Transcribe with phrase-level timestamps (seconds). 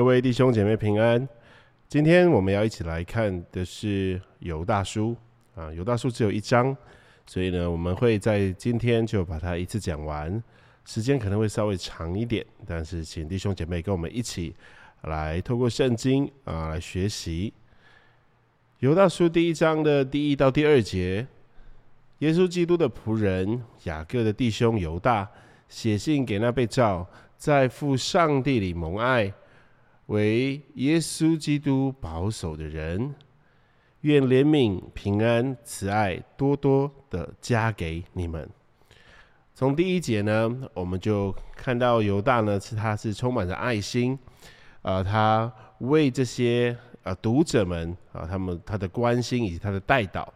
[0.00, 1.28] 各位弟兄姐妹平安。
[1.86, 5.14] 今天我们要一起来看的是犹大书
[5.54, 6.74] 啊，犹大书只有一章，
[7.26, 10.42] 所以呢，我们会在今天就把它一次讲完，
[10.86, 14.56] 时间可能会稍微长一点，但是请弟兄姐妹跟我们一起
[15.02, 17.52] 来透过圣经啊来学习。
[18.78, 21.26] 犹大书第一章的第一到第二节，
[22.20, 25.28] 耶稣基督的仆人雅各的弟兄犹大
[25.68, 27.06] 写信给那被召
[27.36, 29.30] 在父上帝里蒙爱。
[30.10, 33.14] 为耶稣基督保守的人，
[34.00, 38.48] 愿怜悯、平安、慈爱多多的加给你们。
[39.54, 44.18] 从第一节呢，我们就看到犹大呢是他是充满着爱心，
[44.82, 50.32] 呃，他为这些呃读者们啊，他们他的关心以及他的带导。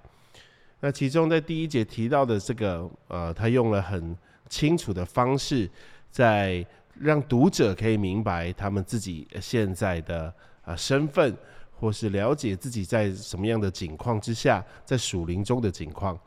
[0.79, 4.17] 那其中在第一节提到的这个呃，他用了很
[4.49, 5.69] 清楚的方式
[6.13, 6.65] 在。
[7.01, 11.37] 让读者可以明白他们自己现在的啊身份，
[11.73, 16.19] 或是了解自己在什么样的境况之下，在属灵中的境况。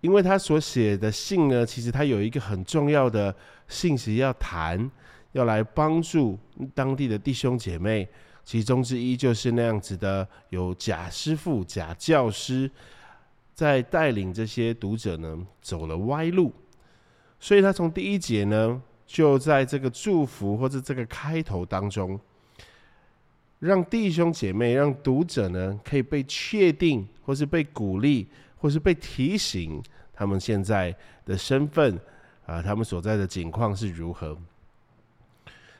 [0.00, 3.34] 因为他所写的信呢，其实他有一个很重要的
[3.68, 4.90] 信息要谈，
[5.32, 6.38] 要来帮助
[6.74, 8.08] 当地的弟兄姐妹。
[8.44, 12.70] 其中之一就是那样子的，有假师傅、假教师
[13.54, 16.52] 在带领这些读者呢走了歪路，
[17.40, 18.82] 所以他从第一节呢。
[19.06, 22.18] 就在这个祝福或者这个开头当中，
[23.58, 29.82] 让弟兄姐妹、让读者呢，可以被确定，或是被鼓励，或是被提醒，
[30.12, 30.94] 他们现在
[31.24, 31.98] 的身份
[32.46, 34.36] 啊，他们所在的境况是如何。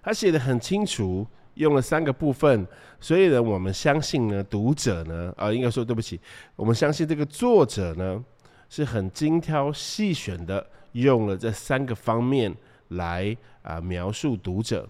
[0.03, 2.67] 他写的很清楚，用了三个部分，
[3.01, 6.21] 所以呢，我们相信呢，读者呢，啊，应该说对不起，
[6.57, 8.23] 我们相信这个作者呢，
[8.69, 12.55] 是很精挑细选的，用了这三个方面。
[12.89, 14.89] 来啊，描述读者。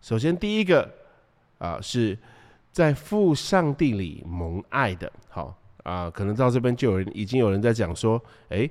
[0.00, 0.88] 首先，第一个
[1.58, 2.16] 啊，是
[2.70, 5.10] 在父上帝里蒙爱的。
[5.28, 8.70] 好啊，可能到这边就有人已经有人在讲说，诶，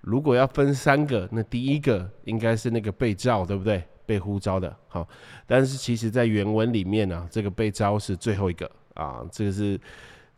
[0.00, 3.82] 如果要分三个，那第一个应该是那个被召，对不对？
[4.04, 4.76] 被呼召的。
[4.86, 5.08] 好，
[5.46, 9.26] 但是其实在原文里面呢，这个被召是最后一个啊。
[9.32, 9.80] 这个是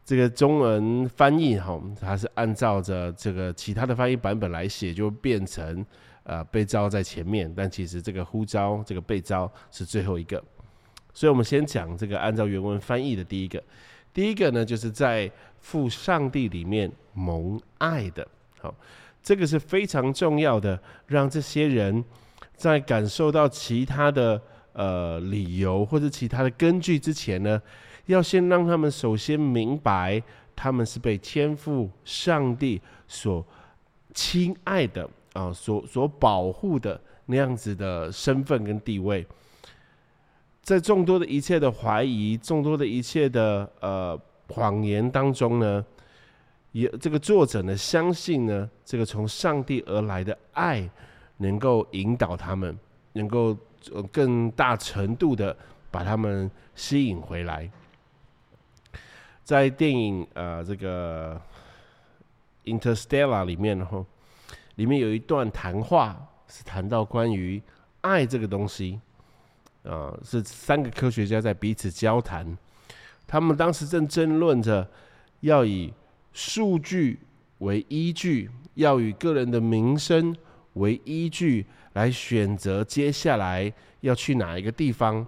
[0.03, 5.85] 这个中文翻译哈，它是按照着这个其他的翻译版本来写，就变成。
[6.29, 10.37] 呃，被招在前面，但其实这个呼召，这个被招是最后一个。
[11.15, 13.63] 所以，我们先讲这个按照原文翻译的第一个。
[14.13, 18.29] 第一个呢，就是在父上帝里面蒙爱的。
[18.61, 18.75] 好，
[19.23, 22.05] 这个是非常重要的，让这些人
[22.55, 24.39] 在感受到其他的
[24.75, 27.63] 呃理由或者其他的根据之前呢，
[28.05, 30.23] 要先让他们首先明白，
[30.55, 33.43] 他们是被天父上帝所
[34.13, 35.09] 亲爱的。
[35.35, 39.27] 啊，所所保护的那样子的身份跟地位，
[40.63, 44.19] 在众多的一切的怀疑、众多的一切的呃
[44.49, 45.85] 谎言当中呢，
[46.73, 50.89] 也这个作者呢相信呢，这个从上帝而来的爱
[51.37, 52.77] 能够引导他们，
[53.13, 53.57] 能够
[54.11, 55.55] 更大程度的
[55.91, 57.71] 把他们吸引回来。
[59.45, 61.41] 在电影呃这个
[62.79, 64.05] 《Interstellar》里面哈。
[64.79, 66.17] 里面有一段谈话，
[66.47, 67.61] 是谈到关于
[68.03, 69.01] 爱这个东西，
[69.83, 72.57] 啊，是三个科学家在彼此交谈，
[73.27, 74.89] 他们当时正争论着
[75.41, 75.93] 要以
[76.33, 77.19] 数据
[77.59, 80.35] 为依据，要以个人的名声
[80.75, 83.73] 为依据来选择接下来
[84.03, 85.27] 要去哪一个地方，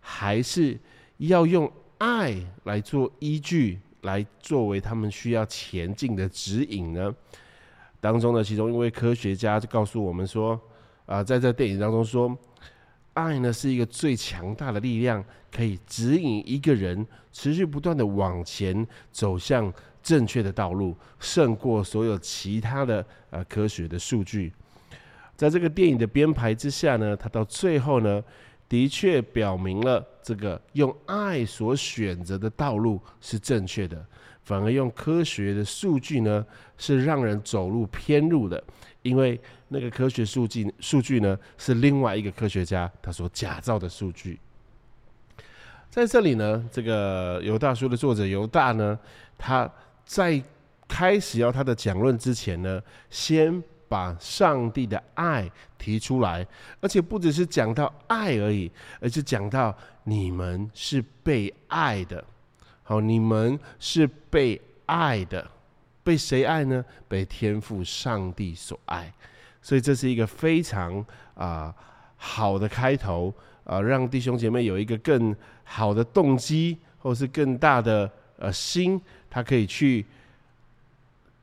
[0.00, 0.76] 还是
[1.18, 2.34] 要用爱
[2.64, 7.14] 来做依据，来作为他们需要前进的指引呢？
[8.00, 10.60] 当中呢，其中一位科学家就告诉我们说，
[11.06, 12.36] 啊，在这电影当中说，
[13.14, 19.72] 爱呢是一个最强大的力量，可以指引一个人持续不断的往前走向
[20.02, 24.52] 正确的道路，胜过所有其他的呃科学的数据。
[25.34, 28.22] 在这个电影的编排之下呢，他到最后呢，
[28.68, 34.06] 的确表明了这个用爱所选择的道路是正确的。
[34.48, 36.42] 反而用科学的数据呢，
[36.78, 38.64] 是让人走入偏路的，
[39.02, 44.40] 因为那个科学数据数据呢，是另外一个科学家他所假造的数据。
[45.90, 48.98] 在这里呢，这个犹大书的作者犹大呢，
[49.36, 49.70] 他
[50.06, 50.42] 在
[50.88, 52.80] 开始要他的讲论之前呢，
[53.10, 56.46] 先把上帝的爱提出来，
[56.80, 62.24] 而且不只是讲到爱而已，而是讲到你们是被爱的。
[62.88, 65.46] 好，你们是被爱的，
[66.02, 66.82] 被谁爱呢？
[67.06, 69.12] 被天赋上帝所爱，
[69.60, 71.04] 所以这是一个非常
[71.34, 71.74] 啊
[72.16, 73.30] 好的开头
[73.64, 78.98] 啊，让弟兄姐妹有一个更好的动机，或是更大的呃心，
[79.28, 80.06] 他可以去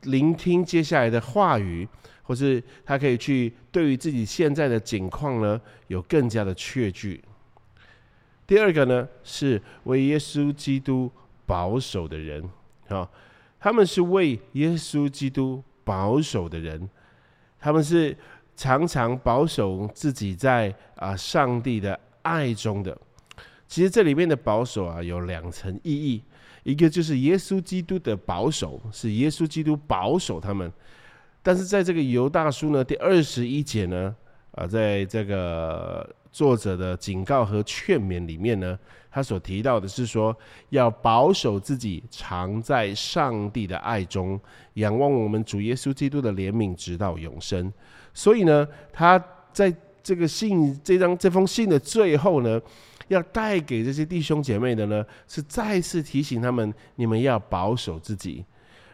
[0.02, 1.88] 聆听接下来的话语，
[2.24, 7.24] 或是他可以去对于自己现在的境况呢，有更加的确据。
[8.48, 11.12] 第二个呢，是为耶稣基督
[11.46, 12.50] 保守的人，
[12.88, 13.10] 啊，
[13.60, 16.90] 他们是为耶稣基督保守的人，
[17.60, 18.18] 他们是
[18.56, 22.98] 常常保守自己在啊上帝的爱中的。
[23.68, 26.24] 其实这里面的保守啊，有两层意义，
[26.64, 30.72] 一个就是耶稣基督的保守，是耶稣基督保守他们。
[31.42, 34.16] 但是在这个犹大书呢，第二十一节呢，
[34.52, 36.16] 啊，在这个。
[36.36, 38.78] 作者的警告和劝勉里面呢，
[39.10, 40.36] 他所提到的是说，
[40.68, 44.38] 要保守自己，常在上帝的爱中，
[44.74, 47.72] 仰望我们主耶稣基督的怜悯，直到永生。
[48.14, 49.18] 所以呢，他
[49.54, 49.74] 在
[50.04, 52.60] 这个信这张这封信的最后呢，
[53.08, 58.44] 要带给这些弟兄姐妹的呢，是再次提醒他们，你们要保守自己。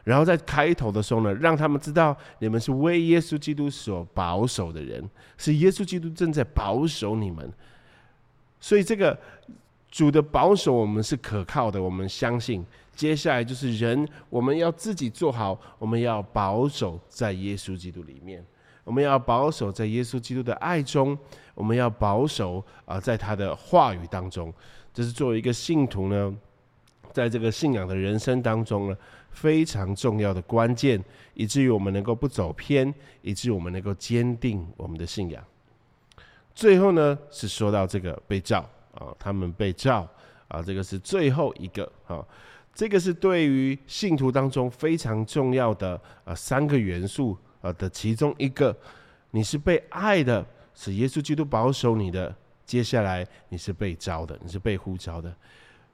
[0.04, 5.08] 然后在开头的时候呢，让他们知道你们是为耶稣基督所保守的人，
[5.38, 7.52] 是耶稣基督正在保守你们。
[8.60, 9.18] 所以这个
[9.90, 12.66] 主的保守，我们是可靠的，我们相信。
[12.94, 18.46] 接下来就是人，我们要自己做好，我们要保守在耶稣基督里面，
[18.84, 21.18] 我们要保守在耶稣基督的爱中，
[21.56, 24.54] 我们要保守啊，在他的话语当中。
[24.94, 26.36] 这是作为一个信徒呢，
[27.14, 28.98] 在这个信仰的人生当中呢。
[29.32, 35.44] 非常重要的关键，以至于我们能够不走偏，以至于我们能够坚定我们的信仰。
[36.54, 38.60] 最后呢，是说到这个被召
[38.94, 40.08] 啊，他们被召
[40.48, 42.24] 啊，这个是最后一个啊，
[42.74, 48.78] 这个是对于信徒当中非常重要的啊三个元素啊的其中一个。
[49.32, 50.46] 你是被爱的，
[50.76, 52.36] 是耶稣基督保守你的。
[52.66, 55.34] 接下来你是被召的，你是被呼召的。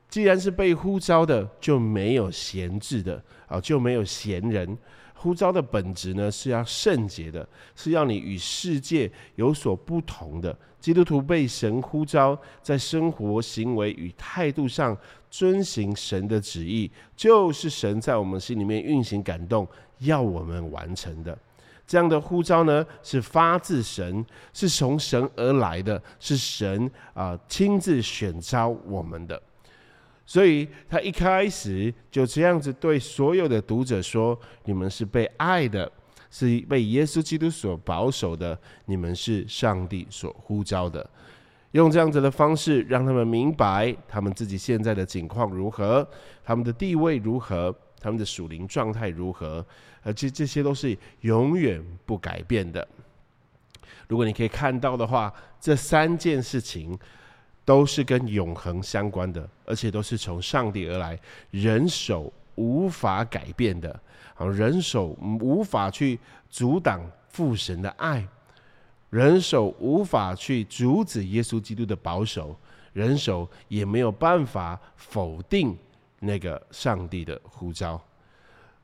[0.09, 4.77] 既然是被呼召的，就没有闲置的啊，就没有闲人。
[5.19, 10.55] 呼召的本质呢，是要圣洁的，是要你与世界有所不同的。
[10.79, 14.95] 基督徒被神呼召，在生活、行为与态度上
[15.29, 19.67] 遵行神的旨意，就是神在我们心里面运行感动，
[19.99, 21.37] 要我们完成的。
[21.87, 29.41] 这样的呼召呢，是发自神，是从神而来的，是神啊亲自选召我们的。
[30.29, 35.89] 所以他一开始就这样子对所有的读者说：“你们是被爱的，
[36.29, 41.09] 是被耶稣基督所保守的，你们是上帝所呼召的。”
[41.71, 46.05] 用这样子的方式，让他们明白他们自己现在的境况如何，
[46.43, 49.65] 他们的地位如何，他们的属灵状态如何，
[50.03, 52.85] 而且这些都是永远不改变的。
[54.09, 56.99] 如果你可以看到的话，这三件事情。
[57.67, 61.19] 都是跟永恒相关的，而且都是从上帝而来，
[61.51, 63.99] 人手无法改变的，
[64.33, 65.07] 好，人手
[65.41, 66.17] 无法去
[66.49, 68.25] 阻挡父神的爱，
[69.09, 72.57] 人手无法去阻止耶稣基督的保守，
[72.93, 75.77] 人手也没有办法否定
[76.21, 78.01] 那个上帝的呼召。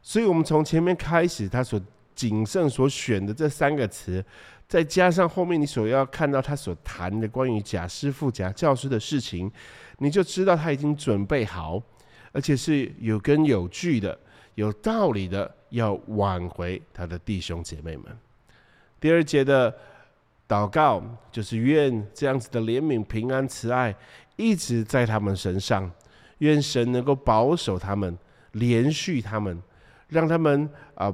[0.01, 1.79] 所以，我们从前面开始，他所
[2.13, 4.21] 谨慎所选的这三个词。
[4.67, 9.51] 再加上后面你所要看到他所谈的关于假师傅、假教师的事情，
[9.99, 11.79] 你就知道他已经准备好，
[12.31, 14.17] 而且是有根有据的、
[14.55, 18.05] 有道理的，要挽回他的弟兄姐妹们。
[18.99, 19.71] 第二节的
[20.47, 23.95] 祷告就是愿这样子的怜悯、平安、慈爱
[24.37, 25.91] 一直在他们身上，
[26.39, 28.17] 愿神能够保守他们、
[28.53, 29.61] 连续他们，
[30.07, 31.13] 让他们啊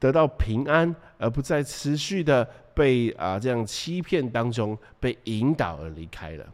[0.00, 2.48] 得到平安，而不再持续的。
[2.76, 6.46] 被啊这样欺骗当中被引导而离开了。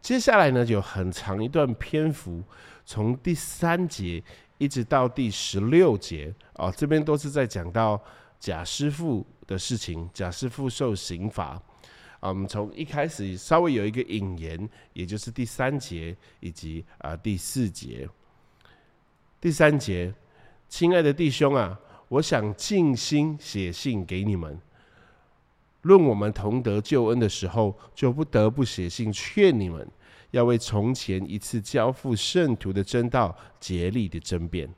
[0.00, 2.42] 接下来呢，有很长一段篇幅，
[2.86, 4.22] 从第三节
[4.56, 8.00] 一直到第十六节啊，这边都是在讲到
[8.40, 11.60] 贾师傅的事情，贾师傅受刑罚。
[12.20, 18.08] 啊，我们从一开始稍微有一个引言，也就是第三节以及啊第四节。
[19.38, 20.14] 第三节，
[20.68, 24.58] 亲爱的弟兄啊，我想尽心写信给你们。
[25.86, 29.88] 论我们同得救恩的时候，就不得不写信劝你们，
[30.32, 34.68] 要为从前一次交付圣徒的真道竭力的争辩，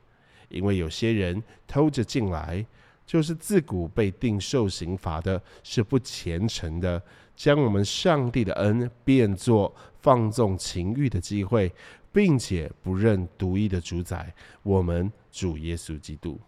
[0.50, 2.64] 因为有些人偷着进来，
[3.06, 7.02] 就是自古被定受刑罚的，是不虔诚的，
[7.34, 11.72] 将我们上帝的恩变作放纵情欲的机会，
[12.12, 16.38] 并且不认独一的主宰，我们主耶稣基督。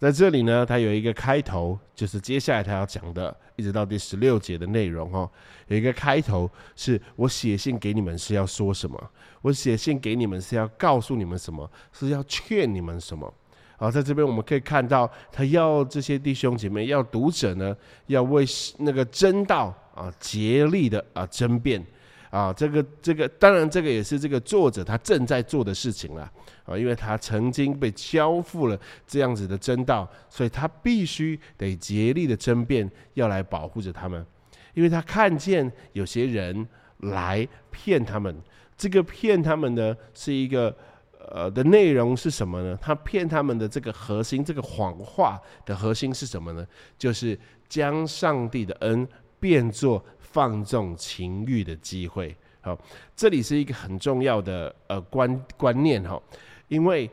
[0.00, 5.30] 在这里呢，他有一个开头，就是接下来他要讲的，一直到第十六节的内容哦。
[5.68, 8.98] 有一个开头是我写信给你们是要说什么？
[9.42, 11.70] 我写信给你们是要告诉你们什么？
[11.92, 13.30] 是要劝你们什么？
[13.76, 17.76] 好，在这边我们可以看到，他要这些弟兄姐妹，要读者呢，
[18.06, 18.42] 要为
[18.78, 21.84] 那个真道啊竭力的啊争辩。
[22.30, 26.22] 啊，这个这个，当然这个也是这个作者他正在做的事情了
[26.64, 34.24] 啊，因为他曾经被交付了这样子的真道，所以他必须得竭力的争辩，要来保护着他们，
[34.74, 36.68] 因为他看见有些人
[36.98, 38.32] 来骗他们，
[38.76, 40.72] 这个骗他们呢是一个
[41.32, 42.78] 呃的内容是什么呢？
[42.80, 46.64] 他骗他们的这个核心，这个谎话的核心是什么呢？
[46.96, 47.36] 就是
[47.68, 49.04] 将上帝的恩
[49.40, 50.00] 变作。
[50.30, 52.78] 放纵情欲的机会，好，
[53.16, 56.20] 这里是一个很重要的呃观观念哈，
[56.68, 57.10] 因为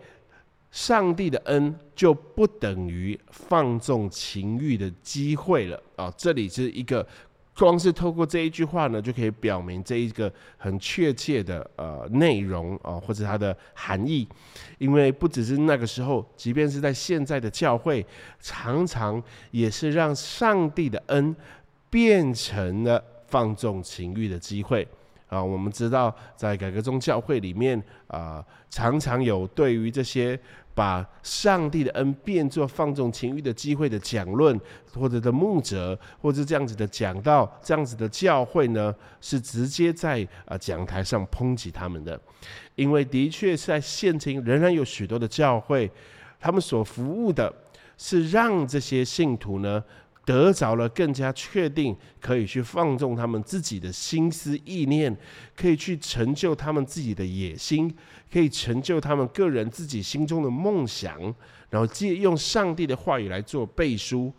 [0.70, 5.82] 上帝的恩就不等于放纵情欲的机会了。
[5.96, 7.06] 啊，这里是一个
[7.58, 14.28] 光是透过这一句话呢，就可以表明这一个很确切的呃内容啊，或者它的含义，
[14.78, 18.06] 因为不只是那个时候，即便是在现在的教会，
[18.40, 21.36] 常常也是让上帝的恩。
[21.90, 24.88] 变成了放纵情欲的机会
[25.28, 25.44] 啊！
[25.44, 30.40] 我们知道，在改革宗教会里面啊，常常有对于这些
[30.74, 34.58] 把上帝的恩变作放纵情欲的机会的讲论，
[34.94, 42.20] 或者的牧者，或者这样子的讲道，这样子的教会呢，是直接在啊讲台上抨击他们的，
[42.76, 45.90] 因为的确在现今仍然有许多的教会，
[46.40, 47.54] 他们所服务的
[47.98, 49.84] 是让这些信徒呢。
[50.28, 55.16] 得着了更加确定，可以去放纵他们自己的心思意念，
[55.56, 57.90] 可以去成就他们自己的野心，
[58.30, 61.18] 可以成就他们个人自己心中的梦想，
[61.70, 64.30] 然后借用上帝的话语来做背书，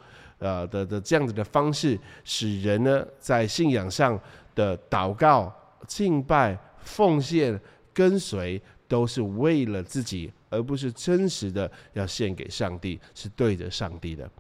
[0.41, 4.21] 呃的的这样子的方式，使人呢在信仰上
[4.55, 5.51] 的祷告、
[5.87, 7.59] 敬拜、奉献、
[7.95, 14.31] 跟随，都是为了自己，而不是真实的要献给上帝，是对着上帝的。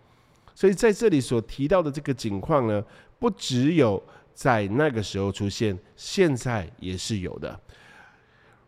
[0.58, 2.84] 所以在这里所提到的这个景况呢，
[3.20, 4.02] 不只有
[4.34, 7.56] 在那个时候出现，现在也是有的。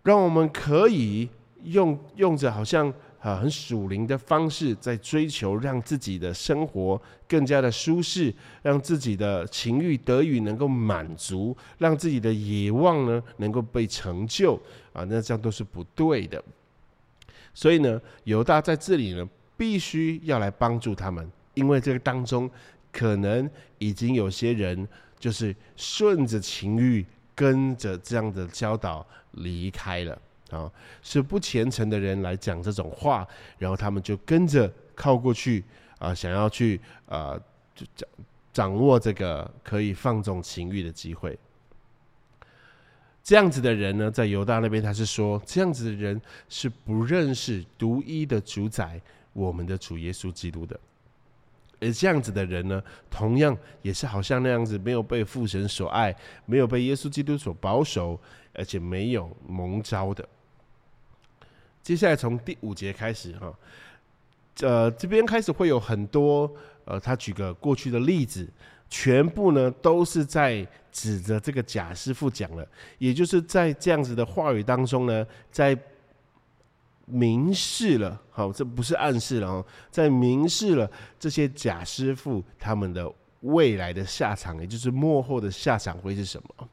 [0.05, 1.29] 让我们可以
[1.65, 8.33] 用用着好像啊很属灵的方式，在追求让自己的生活更加的舒适，
[8.63, 14.55] 让自己的情欲得以能够满足，让自己的野望呢能够被成就
[14.93, 16.41] 啊，那这样都是不对的。
[17.53, 21.29] 所以呢，犹大在这里呢，必须要来帮助他们。
[21.55, 22.51] 因为这个当中，
[22.93, 24.87] 可能已经有些人
[25.19, 27.05] 就是顺着情欲，
[27.35, 30.71] 跟着这样的教导离开了啊，
[31.03, 33.27] 是不虔诚的人来讲这种话，
[33.59, 35.65] 然后他们就跟着靠过去
[35.99, 37.39] 啊，想要去啊，
[37.75, 38.09] 就掌
[38.53, 41.39] 掌握这个可以放纵情欲的机会。
[43.23, 49.01] 这样子的人呢，在犹大那边他是说，这样子的人是不认识独一的主宰
[49.33, 50.79] 我们的主耶稣基督的。
[51.81, 58.21] 而这样子的人呢，同样也是好像那样子，没有被父神所爱，没有被耶稣基督所保守，
[58.53, 60.29] 而且没有蒙召的。
[61.83, 63.55] 接下来从第五节开始哈，
[64.61, 66.51] 呃，这边开始会有很多
[66.85, 68.47] 呃，他举个过去的例子，
[68.91, 72.69] 全部呢都是在指着这个贾师傅讲了，
[72.99, 75.77] 也就是在这样子的话语当中呢，在。
[77.11, 86.69] 明示了，好，这不是暗示了哦，在明示了这些假师傅他们的未来的下场，也就是幕后的下场会是什么？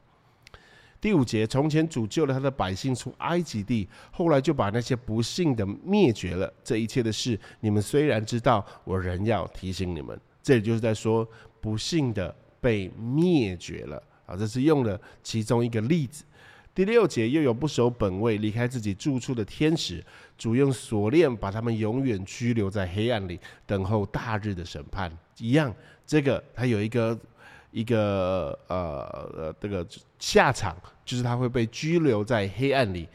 [1.00, 6.52] 第五节，从前主救了他的百姓出埃及地，后来就把那些不幸的灭绝了。
[6.64, 10.20] 这一切的事，你们虽然知道，我仍要提醒你们。
[10.42, 11.28] 这里就是在说
[11.60, 16.24] 不幸的被灭绝了啊，这是用了其中一个例子。
[16.78, 20.00] 第六节又有不守本位、离开自己住处的天使，
[20.36, 25.10] 主用锁链把他们永远拘留在黑暗里，等候大日的审判。
[25.38, 25.74] 一样，
[26.06, 27.18] 这个他有一个
[27.72, 29.84] 一个呃呃这个
[30.20, 33.08] 下场，就是他会被拘留在黑暗里，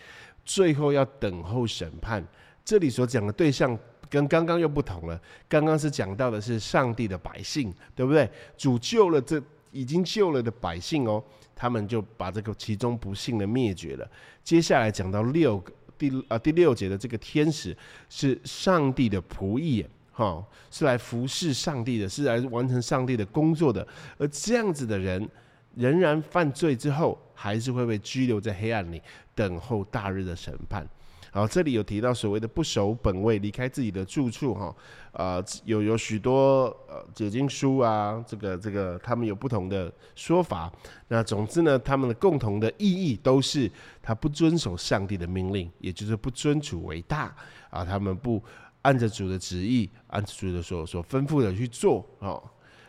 [0.43, 2.21] 最后要等候审判。
[2.65, 3.79] 这里所讲的对象
[4.09, 5.17] 跟刚刚又不同了，
[5.47, 8.29] 刚刚是讲到的是上帝的百姓，对不对？
[8.57, 9.41] 主救了这
[9.71, 11.23] 已经救了的百姓哦。
[11.55, 14.09] 他们就把这个其中不幸的灭绝了。
[14.43, 17.75] 接下来讲到六个第啊第六节的这个天使
[18.09, 23.87] 是上帝的仆役，哈，是来服侍上帝的，是来完成上帝的工作的。
[24.17, 25.27] 而这样子的人
[25.75, 29.01] 仍然犯罪之后，还是会被拘留在黑暗里，
[29.33, 30.87] 等候大日的审判。
[31.31, 34.75] 好，这里有提到所谓的不守本位，离开自己的住处，哈，
[35.13, 40.71] 呃，有有许多呃解经书啊，这个这个他们有不同的说法。
[41.07, 43.67] 那总之呢，他们的共同的意义都是
[43.99, 47.35] 他不遵守上帝的命令，也就是不尊主为大
[47.71, 48.39] 啊，他们不
[48.83, 52.43] 按着主的旨意，按着主的所所吩咐的去做，哦，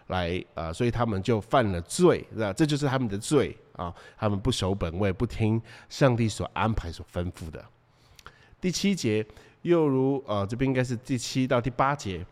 [0.09, 2.53] 来啊，所以他们就犯了罪，是吧？
[2.53, 7.65] 这就是他们的罪啊，他们不守本位，不听上帝所安排、所吩咐的。
[8.61, 9.25] 第七节，
[9.63, 12.25] 又如呃，这边应该是第七到第八节，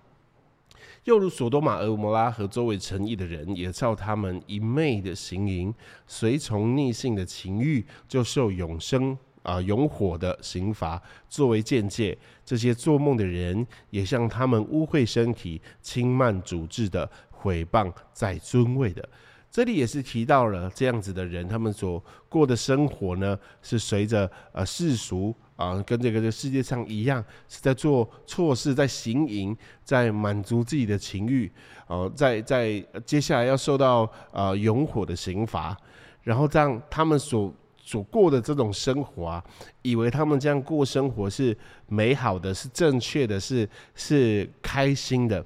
[1.05, 5.75] 又如索多玛、俄摩拉和周围诚意的人，也照他们一昧的行淫，
[6.07, 12.17] 随从逆性的情欲，就受永生啊永火的刑罚作为见解。
[12.45, 17.09] 这些做梦的人，也像他们污秽身体、轻慢主治的、
[17.43, 19.07] 毁谤在尊位的。
[19.51, 31.53] 这里也是提到了这样子的人，他们所过的生活呢，是随着呃世俗啊，跟这个这世界上一样，是在做错事，在行淫，在满足自己的情欲，
[31.87, 35.77] 哦，在在接下来要受到呃永火的刑罚，
[36.23, 39.45] 然后这样他们所所过的这种生活啊，
[39.83, 41.55] 以为他们这样过生活是
[41.89, 45.45] 美好的，是正确的，是是开心的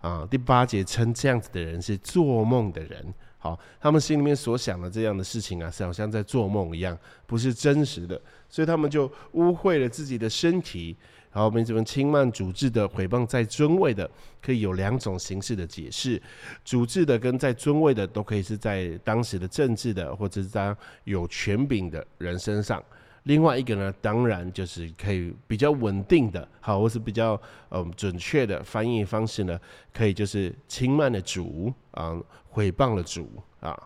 [0.00, 0.26] 啊。
[0.30, 3.14] 第八节称这样子的人是做梦的人。
[3.38, 10.96] 好，他们心里面所想的这样的事情啊，是好像在做梦一样，不是真实的，所以他们就污秽了自己的身体。
[11.32, 14.10] 然后，我们这边轻慢主治的、毁谤在尊位的，
[14.40, 16.20] 可以有两种形式的解释。
[16.64, 20.74] 主治的跟在尊位的，都可以是在当时的政治的，或者是在
[21.04, 22.82] 有权柄的人身上。
[23.26, 27.40] 另外一个呢，当然就是可以比较稳定的，好，或是比较
[27.70, 29.60] 嗯准确的翻译方式呢，
[29.92, 32.16] 可以就是轻慢的主啊，
[32.50, 33.28] 毁谤了主
[33.58, 33.76] 啊。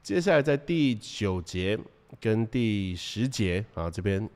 [0.00, 1.76] 接下来在第九节
[2.20, 4.30] 跟第十节啊这边，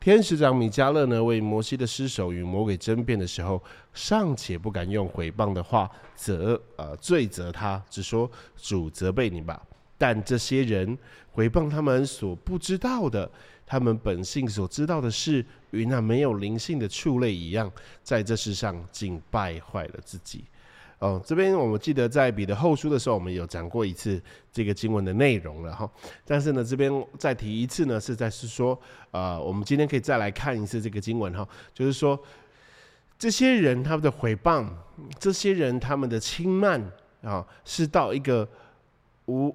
[0.00, 9.62] 天使长米迦勒呢为摩西的尸首与魔鬼争辩的时候，尚且不敢用毁谤的话责啊罪责他，只说主责备你吧。
[9.96, 10.98] 但这些人
[11.30, 13.30] 回谤他们所不知道的，
[13.66, 17.70] 他们本性所知道的事，与那没有灵性的畜类一样，
[18.02, 20.44] 在这世上竟败坏了自己。
[20.98, 24.20] 哦，这边我们记得在彼得后书的时候，我们有讲过一次
[24.52, 25.90] 这个经文的内容了哈。
[26.24, 28.78] 但是呢，这边再提一次呢，是在是说，
[29.10, 32.18] 呃，我们今天可以再来看一次这个经文哈，就是说，
[33.18, 34.66] 这些人他们的毁谤，
[35.18, 36.80] 这些人他们的轻慢
[37.22, 38.48] 啊，是到一个。
[39.26, 39.54] 无，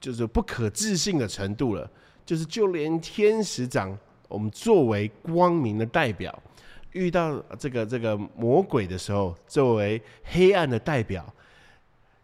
[0.00, 1.90] 就是不可置信的程度了。
[2.26, 6.42] 就是就连天使长，我们作为光明的代表，
[6.92, 11.24] 遇到这个这个魔鬼的时候，作为黑暗的代表，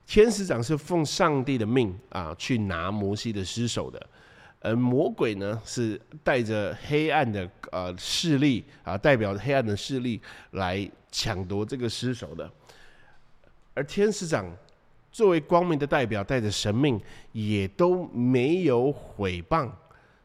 [0.06, 4.06] 天使长是奉上帝的命啊，去拿摩西的尸首的。
[4.60, 12.50] 而魔鬼呢，是带着黑暗的呃势力啊，代表黑暗的势力来抢夺这个尸首的。
[13.72, 14.54] 而天使长。
[15.14, 17.00] 作为光明的代表，带着神命，
[17.30, 19.70] 也都没有毁谤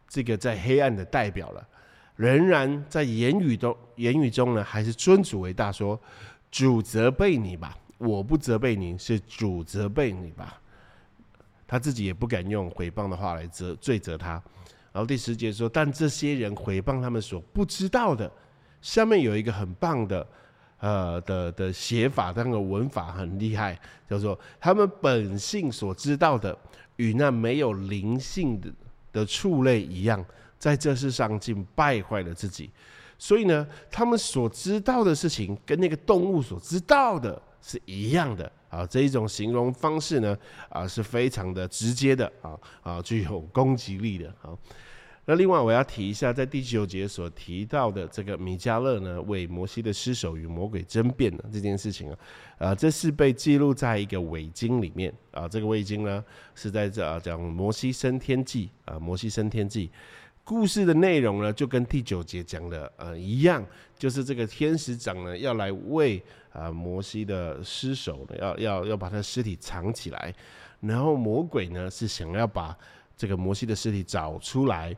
[0.08, 1.64] 这个在黑暗的代表了。
[2.16, 5.98] 仍然在言语中，言语中呢，还是尊主为大，说
[6.50, 10.60] 主责备你吧，我不责备你，是主责备你吧。
[11.68, 14.42] 他自己也不敢用毁谤的话来责罪责他。
[14.92, 18.32] 然后第十节说，但这些人毁谤他们所不知道的，
[18.82, 20.28] 下面有一个很棒的。
[20.80, 26.58] 呃的的写法，那个文法很厉害，叫做他们本性所知道的，
[26.96, 28.72] 与那没有灵性的
[29.12, 30.24] 的畜类一样，
[30.58, 32.70] 在这世上竟败坏了自己。
[33.18, 38.86] 所以呢，他们所知道的事情，跟那个动物所知道的是一样的啊。
[38.86, 40.38] 这一种形容方式呢，
[40.70, 44.56] 啊，是非常的直接的啊啊，具有攻击力的啊。
[45.30, 52.18] 那另外我要提一下，在第九节所提到的这个米迦勒呢，为摩西的尸首与魔鬼争辩的这件事情啊，
[52.58, 55.48] 啊，这是被记录在一个伪经里面啊。
[55.48, 59.92] 这个伪经呢，是在这啊讲摩西升天记啊，摩西升天记
[60.44, 63.64] 故事的内容呢，就跟第九节讲的呃一样，
[64.00, 66.20] 就是这个天使长呢要来为
[66.52, 70.34] 啊摩西的尸首，要要要把他尸体藏起来，
[70.80, 72.76] 然后魔鬼呢是想要把
[73.16, 74.98] 这个摩西的尸体找出来。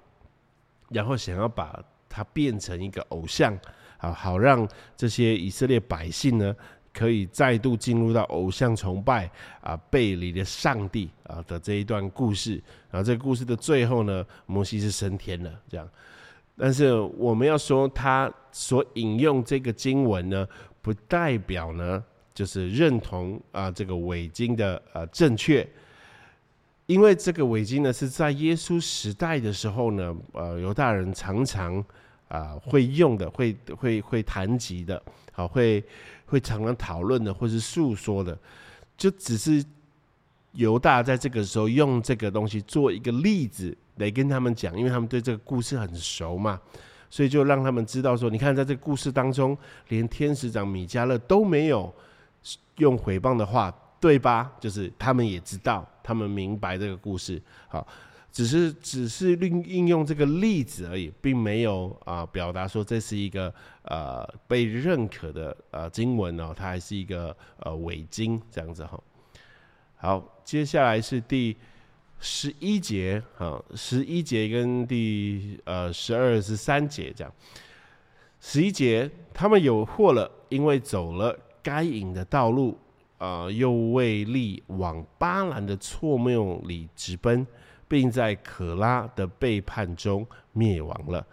[0.92, 3.58] 然后想要把它变成一个偶像，
[3.98, 6.56] 啊，好让这些以色列百姓呢，
[6.94, 12.62] 可以再度进入到偶像崇拜啊，背离了上帝啊的这一段故事。
[12.90, 15.90] 然后这个故事的最后呢，摩西是升天了，这样。
[16.58, 20.46] 但是我们要说，他所引用这个经文呢，
[20.82, 25.66] 不代表呢，就是认同啊这个伪经的呃正确。
[26.92, 31.82] 因为这个围巾呢，是在耶稣时代的时候呢，呃，犹大人常常
[32.28, 35.02] 啊会用的，会会会谈及的，
[35.32, 35.82] 好会
[36.26, 38.38] 会常常讨论的，或是诉说的，
[38.98, 39.64] 就只是
[40.52, 46.60] 犹大在这个时候用这个东西做一个例子来跟他们讲，因为他们对这个故事很熟嘛，
[47.10, 51.94] 所以就让他们知道说，你看在这个故事当中，连天使长米迦勒都没有
[52.80, 53.74] 用诽谤的话。
[54.02, 54.52] 对吧？
[54.60, 57.88] 就是他们也知道，他们明白这个故事，好，
[58.34, 69.02] 只是只是应应用这个例子而已，并没有啊表达说这是一个呃被认可的呃经文哦，它还是一个呃伪经这样子哈。
[69.96, 71.56] 好，接下来是第
[72.20, 77.34] 十一节啊，十一节跟第呃十二十三节这样。
[78.42, 82.78] 十一节，他们有祸了，因为走了该隐的道路。
[83.22, 87.46] 呃，又为利往巴兰的错谬里直奔，
[87.88, 91.24] 并在可拉的背叛中灭亡了。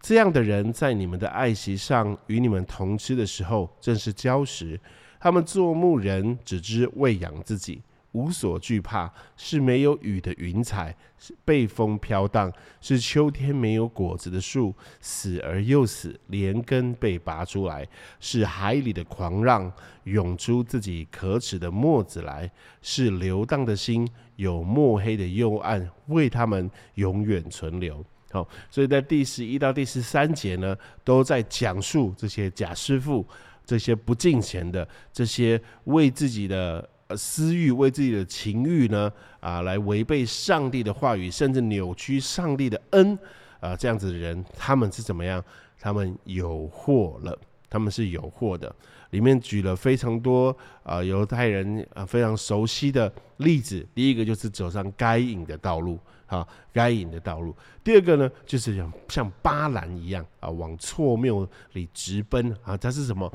[0.00, 4.80] 这样的人在你们的爱席上与你们同吃的时候，正是礁石。
[5.20, 7.80] 他们做牧人，只知喂养自己。
[8.16, 12.50] 无所惧怕，是没有雨的云彩，是被风飘荡，
[12.80, 17.86] 是秋天没有果子的树，死而又死，连根被拔出来，
[18.18, 18.42] 是。
[18.46, 19.70] 海里的狂浪
[20.04, 22.50] 涌出自己可耻的墨子来，
[22.80, 23.10] 是。
[23.10, 28.02] 流荡的心，有墨黑的幽暗为他们永远存留。
[28.30, 30.74] 好，所以在第十一到第十三节呢，
[31.04, 33.26] 都在讲述这些假师傅，
[33.66, 36.88] 这些不敬钱的，这些为自己的。
[37.14, 43.16] 私欲为自己的情欲呢，啊，来违背上帝的话语，甚至扭曲上帝的恩，
[43.60, 45.44] 啊，这样子的人，他们是怎么样？
[45.78, 47.38] 他们有祸了，
[47.68, 48.74] 他们是有祸的。
[49.10, 53.86] 里面举了非常多啊，犹太人啊非常熟悉的例子。
[53.94, 57.54] 第一个就是走上该隐的道路，啊，该隐的道路。
[57.84, 63.32] 第二个呢，就是像像巴兰一样啊，往错谬里直奔啊，他是什么？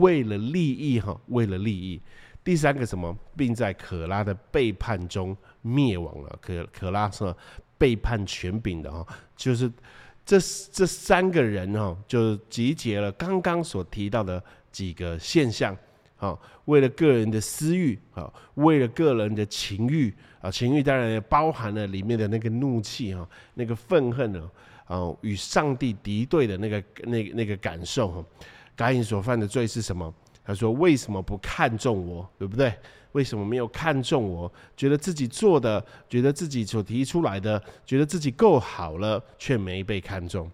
[0.00, 2.02] 为了利益哈，为了利益。
[2.44, 6.38] 第三个什么，并在可拉的背叛中灭亡了。
[6.40, 7.34] 可可拉是
[7.78, 9.70] 背叛权柄的哈，就是
[10.24, 10.38] 这
[10.72, 15.76] 这三个人哈，就集结了刚刚所提到的几个现象。
[16.16, 24.50] 好，为了个人的私欲啊，为了个人的情欲啊，情欲当然也包含了里面的那个怒气哈，那个愤恨呢，
[24.86, 28.24] 啊，与上帝敌对的那个那那个感受哈。
[28.74, 30.12] 该隐所犯的罪是什么？
[30.44, 32.28] 他说：“为什么不看重我？
[32.38, 32.74] 对不对？
[33.12, 34.50] 为什么没有看重我？
[34.76, 40.50] 觉得自己做的，觉得自己所提出来的，觉得自己够好了，却没被看重。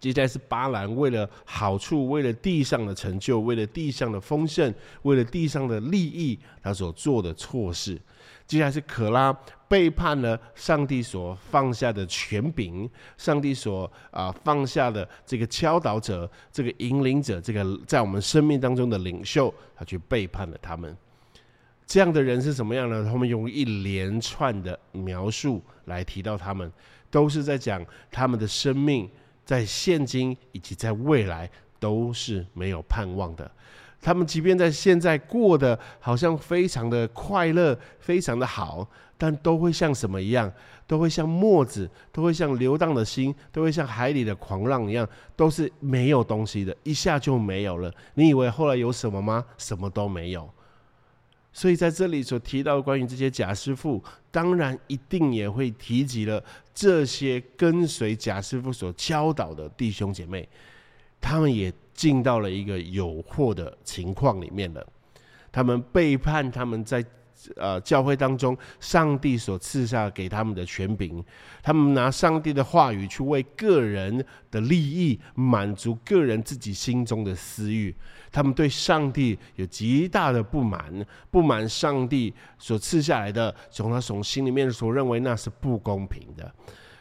[0.00, 4.72] 接下来是巴兰，为了好处，为了地上的成就，为了地上的丰盛，
[5.02, 8.00] 为了地上的利益，他所做的错事。
[8.48, 9.32] 接下来是可拉。”
[9.68, 20.96] 背叛了上帝所放下的权柄，上帝所啊放下的这个教导者、这个引领者、这个在我们生命当中的领袖，他去背叛了他们。
[21.86, 23.04] 这样的人是什么样呢？
[23.04, 26.72] 他们用一连串的描述来提到他们，
[27.10, 29.06] 都是在讲他们的生命
[29.44, 33.50] 在现今以及在未来都是没有盼望的。
[34.00, 40.50] 他们即便在现在过得好像非常的快乐、非常的好，但都会像什么一样？
[40.86, 45.06] 都会像墨子，都会像流荡的心，都会像海里的狂浪一样，
[45.36, 47.92] 都是没有东西的，一下就没有了。
[48.14, 49.44] 你以为后来有什么吗？
[49.58, 50.48] 什么都没有。
[51.52, 60.48] 所以在这里所提到关于这些假师傅，当然一定也会提及了这些跟随假师傅所教导的弟兄姐妹，
[61.20, 61.70] 他们也。
[61.98, 64.86] 进到了一个有祸的情况里面了，
[65.50, 67.04] 他们背叛他们在
[67.56, 71.20] 呃教会当中上帝所赐下给他们的权柄，
[71.60, 77.92] 他们拿上帝的话语去为个人的利益满足个人自己心中的私欲，
[78.30, 86.54] 他们对上帝有极大的不满，不满上帝所赐下来的，从他从心里面所认为那是不公平的，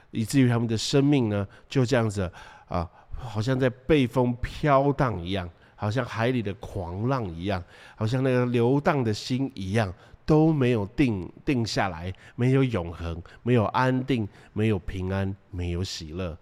[0.10, 2.32] 以至于他们的生命呢就这样子
[2.68, 2.90] 啊。
[3.18, 7.62] 好像在被风飘荡一样，好像海里的狂浪一样，
[7.96, 9.94] 好像那个流荡的心一样，
[10.26, 16.38] 都没有定定下来，没有永恒，没有安定，没有平安，没有喜乐，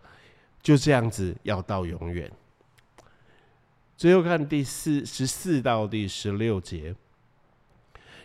[0.62, 2.32] 就这样子要到永远。
[3.98, 6.94] 最后看第四十四到第十六节，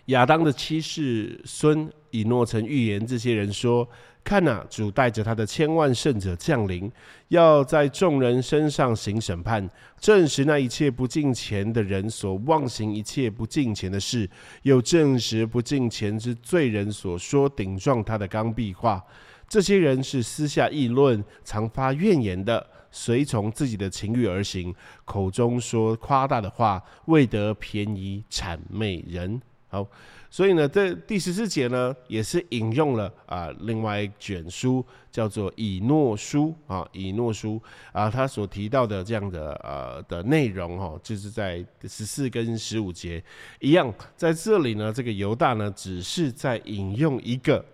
[0.06, 3.88] 亚当的七世孙以诺曾预言这些人说。
[4.22, 6.90] 看呐，主带着他的千万圣者降临，
[7.28, 14.28] 要在众人身上行审判，证实那一切不敬钱的人所妄行一切不敬钱的事，
[14.62, 19.02] 又证实不敬钱之罪人所说顶撞他的刚愎话。
[19.48, 24.72] 这些人是私下议论、常发怨言的，随从自己的情欲而行，
[25.04, 29.40] 口中说夸大的话，为得便宜谄媚人。
[29.70, 29.88] 好。
[30.32, 37.54] 所以呢，这第十四节呢，也是引用了啊，另外一卷书叫做《以诺书》啊，《以诺书》
[37.90, 43.20] 啊，他所提到的这样的呃的内容哈，就是在十四跟十五节
[43.58, 47.64] 一样，在这里呢，这个犹大呢，只是在引用一个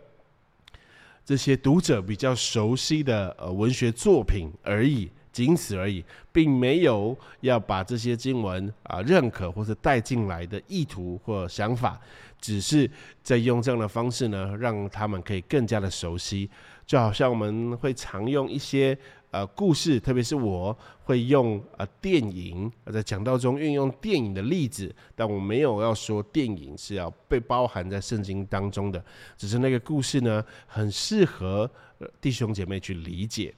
[1.26, 5.10] 这些读者比较熟悉的呃文学作品而已。
[5.36, 12.00] 仅此而已，并没有要把这些经文啊认可或者带进来的意图或想法，
[12.40, 12.90] 只是
[13.22, 16.48] 在用这样的方式呢，让他们可以更加的熟悉。
[16.86, 18.96] 就好像我们会常用一些
[19.30, 29.04] 呃故事，特别是我会用呃电影在讲道中运用电影的例子，但我没有要说电影是要被包含在圣经当中的，
[29.36, 31.70] 只是那个故事呢，很适合
[32.22, 33.54] 弟兄姐妹去理解。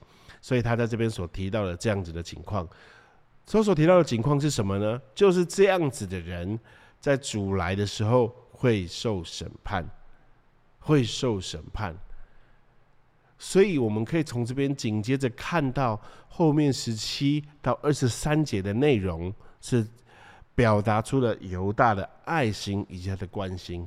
[0.48, 2.66] 所以他在这边所提到的这样子的情况，
[3.44, 4.98] 所所提到的情况是什么呢？
[5.14, 6.58] 就是这样子的人
[6.98, 9.86] 在主来的时候会受审判，
[10.78, 11.94] 会受审判。
[13.38, 19.30] 所以我们可以从这边紧接着看到后面十七到二十三节的内容，
[19.60, 19.86] 是
[20.54, 23.86] 表达出了犹大的爱心以及他的关心。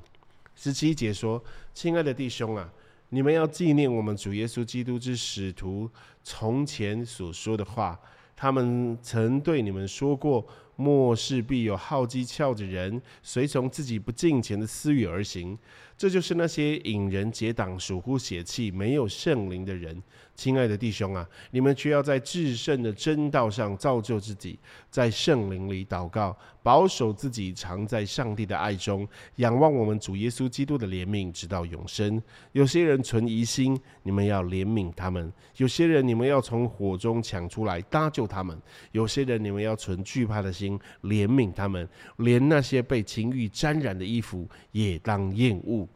[0.55, 1.43] 十七节说
[1.73, 2.71] ：“亲爱的弟兄啊。”
[3.13, 5.89] 你们要纪念我们主耶稣基督之使徒
[6.23, 7.99] 从前所说的话，
[8.37, 10.47] 他们曾对你们说过：
[10.77, 15.59] 末世必有好机巧的人，随从自己不敬虔的私欲而行。
[16.01, 20.01] 这就是那些引人结党、属乎血气、没有圣灵的人。
[20.33, 24.57] 亲爱的弟兄啊，你们却要在至圣的真道上造就自己，
[24.89, 32.19] 在圣灵里祷告，保守自己藏在上帝的爱中，仰望我们主耶稣基督的怜悯，直到永生。
[32.53, 38.57] 有些人存疑心，你们要怜悯他们；有些人你们要从火中抢出来搭救他们；
[38.93, 41.87] 有些人你们要存惧怕的心怜悯他们。
[42.17, 45.87] 连那些被情欲沾染的衣服也当厌恶。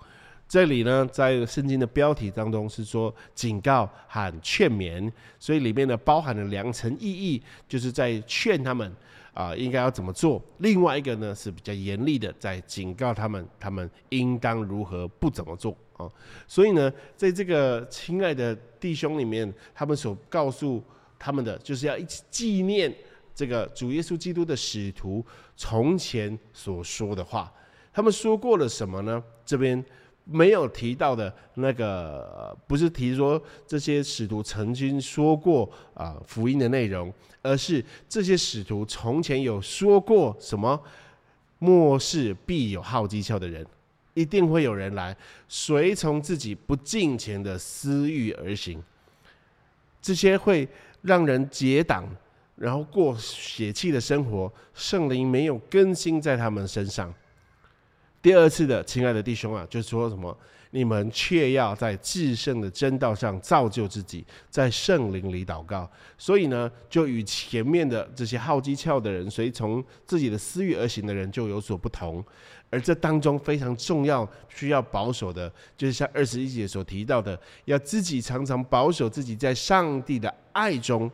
[0.48, 8.94] 这里呢，在圣经的标题当中是说警告和劝勉，所以里面呢包含了两层意义，就是在劝他们
[9.34, 16.08] 啊应该要怎么做；另外一个呢是比较严厉的，在警告他们，他们应当如何不怎么做啊。
[16.48, 20.82] 所以呢，在这个亲爱的弟兄里面，他们所告诉
[21.18, 22.94] 他们的，就是要一起纪念
[23.34, 25.26] 这个主耶稣基督的使徒
[25.58, 27.52] 从前所说的话。
[27.96, 29.24] 他们说过了什么呢？
[29.46, 29.84] 这边。
[30.28, 40.82] 没有提到的那个，不是提说这些使徒曾经说过啊福音的内容，而是这些使徒从前有说过什么？
[41.60, 43.64] 末世必有好机巧的人，
[44.16, 45.16] 一定会有人来
[45.48, 48.82] 随从自己不敬虔的私欲而行，
[50.02, 50.68] 这些会
[51.04, 52.04] 让人结党，
[52.56, 57.14] 然后过血气的生活，圣灵没有更新在他们身上。
[58.26, 60.36] 第二次的，亲爱的弟兄啊，就说什么？
[60.72, 65.88] 你们却要在至圣的真道上造就自己，在圣灵里祷告。
[66.18, 72.26] 所以呢，就与前面的这些好机巧的人，随从自己的私欲而行的人，就有所不同。
[72.72, 81.10] 而这当中非常重要、需要保守的，就是像二十一节所提到的，要自己常常保守自己在上帝的爱中。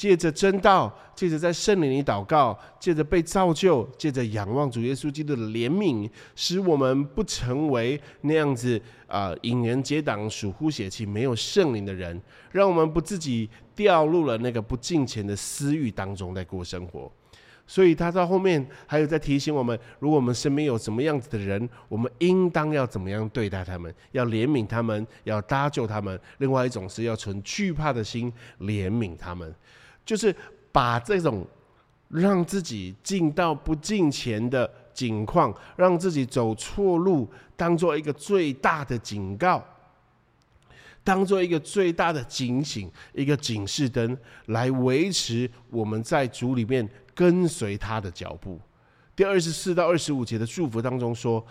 [0.00, 12.18] 借着真道，借着在圣灵里祷告，借着被造就，借着仰望主耶稣基督的怜悯，使我们不成为那样子啊引人结党、属乎血气、没有圣灵的人，
[12.50, 17.12] 让我们不自己掉入了那个不敬虔的私欲当中在过生活。
[17.66, 23.94] 所以他到后面还有在提醒我们：如果我们身边有什么样子的人，我们应当要怎么样对待他们？
[24.12, 26.18] 要怜悯他们，要搭救他们。
[26.38, 29.54] 另外一种是要存惧怕的心怜悯他们。
[30.10, 30.34] 就是
[30.72, 31.46] 把这种
[32.08, 39.64] 让自己进到不进钱的境况，让自己走错路，当做一个最大的警告，
[41.04, 48.58] 当做一个最大的警醒，一个警示灯，来维持我们在主里面跟随他的脚步。
[49.14, 51.46] 第二十四到二十五节的祝福当中说：“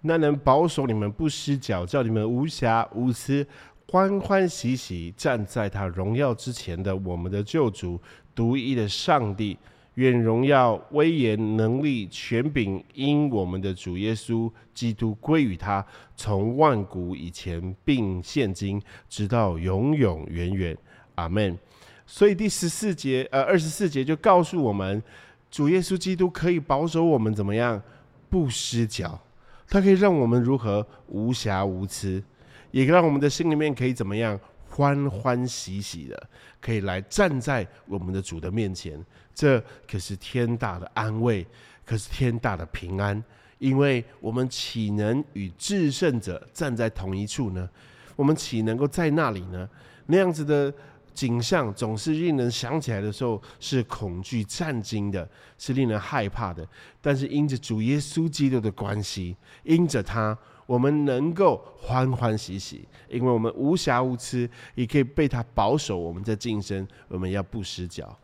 [0.00, 3.46] 那能保守你们不失脚，叫你们无瑕无疵。”
[3.88, 8.00] 欢欢喜喜站在他荣耀之前的我们的救主，
[8.34, 9.56] 独一的上帝，
[9.94, 20.76] 愿荣耀、威严、能力、权柄因我们的主耶稣基督归于他，从万古以前并现今，直到永永远远。
[21.14, 21.56] 阿门。
[22.06, 25.00] 所以第十四节，呃，二十四节就告诉我们，
[25.48, 27.80] 主耶稣基督可以保守我们怎么样
[28.28, 29.18] 不失脚，
[29.68, 32.20] 他可以让我们如何无瑕无疵。
[32.76, 36.28] 也让我们的心里面可以怎么样欢欢喜喜的，
[36.60, 39.02] 可以来站在我们的主的面前。
[39.34, 39.58] 这
[39.90, 41.46] 可是天大的安慰，
[41.86, 43.24] 可是天大的平安，
[43.56, 47.66] 因为我们岂能与至圣者站在同一处呢？
[48.14, 49.66] 我们岂能够在那里呢？
[50.04, 50.70] 那样子的
[51.14, 56.68] 景象总是令人想起来的时候是恐惧战惊的，是令人害怕的。
[57.00, 60.36] 但是因着主耶稣基督的关系，因着他，
[60.66, 65.96] 我们能够欢欢喜喜，因为我们无瑕无疵，也可以被他保守。
[65.96, 68.18] 我们在晋升，我们要不失脚。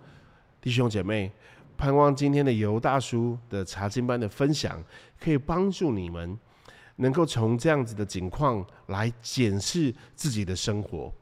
[0.61, 1.31] 弟兄姐妹，
[1.77, 4.83] 盼望今天的尤大叔的查经班的分享，
[5.21, 6.39] 可以帮助你们，
[6.97, 11.13] 能够从这样子的境况来检视自己的生活，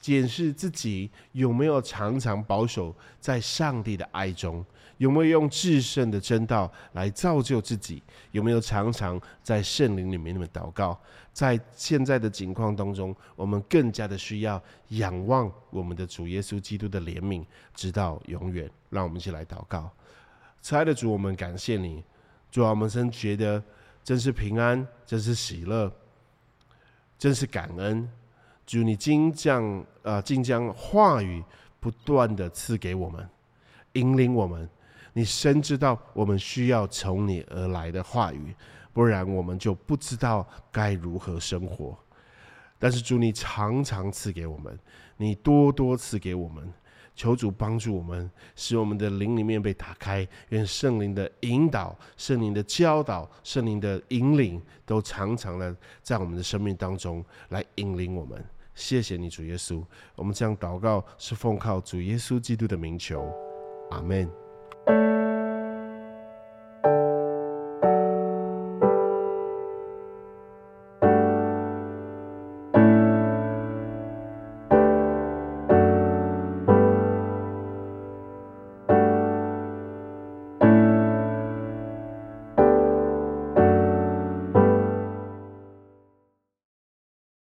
[0.00, 4.64] 检视自己有没有常常保守在上帝的爱中。
[4.98, 8.02] 有没有用至圣的真道来造就自己？
[8.30, 10.98] 有没有常常在圣灵里面那么祷告？
[11.32, 18.70] 在现在的境况当中，我们更加的需要仰望我们的主耶稣基督的怜悯，直到永远。
[18.90, 19.90] 让我们一起来祷告。
[20.62, 22.04] 慈爱的主，我们感谢你，
[22.52, 23.60] 主啊，我们真觉得
[24.04, 25.92] 真是平安，真是喜乐，
[27.18, 28.08] 真是感恩。
[28.64, 31.42] 主，你今将呃，今将话语
[31.80, 33.28] 不断的赐给我们，
[33.94, 34.70] 引领我们。
[35.14, 38.54] 你深知道我们需要从你而来的话语，
[38.92, 41.96] 不然我们就不知道该如何生活。
[42.78, 44.78] 但是主，你常常赐给我们，
[45.16, 46.70] 你多多赐给我们，
[47.14, 50.26] 求主帮助我们，使我们的灵里面被打开。
[50.48, 58.44] 愿圣灵的引导、圣灵的教导、圣灵的引领，都常常的在我们的生命当中来引领我们。
[58.74, 59.82] 谢谢你，主耶稣。
[60.16, 63.32] 我们这样祷告，是奉靠主耶稣基督的名求，
[63.92, 64.43] 阿门。
[64.86, 65.33] Música